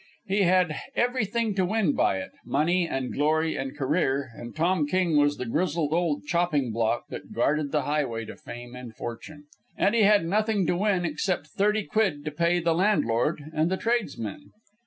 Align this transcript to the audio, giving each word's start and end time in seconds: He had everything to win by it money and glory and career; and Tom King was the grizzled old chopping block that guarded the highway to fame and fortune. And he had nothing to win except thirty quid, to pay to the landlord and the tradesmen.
He 0.25 0.41
had 0.41 0.75
everything 0.95 1.53
to 1.53 1.63
win 1.63 1.93
by 1.93 2.17
it 2.17 2.31
money 2.43 2.87
and 2.87 3.13
glory 3.13 3.55
and 3.55 3.77
career; 3.77 4.31
and 4.33 4.55
Tom 4.55 4.87
King 4.87 5.15
was 5.15 5.37
the 5.37 5.45
grizzled 5.45 5.93
old 5.93 6.25
chopping 6.25 6.71
block 6.71 7.09
that 7.09 7.33
guarded 7.33 7.71
the 7.71 7.83
highway 7.83 8.25
to 8.25 8.35
fame 8.35 8.75
and 8.75 8.95
fortune. 8.95 9.43
And 9.77 9.93
he 9.93 10.01
had 10.01 10.25
nothing 10.25 10.65
to 10.65 10.75
win 10.75 11.05
except 11.05 11.45
thirty 11.55 11.83
quid, 11.83 12.25
to 12.25 12.31
pay 12.31 12.57
to 12.57 12.65
the 12.65 12.73
landlord 12.73 13.43
and 13.53 13.69
the 13.69 13.77
tradesmen. 13.77 14.49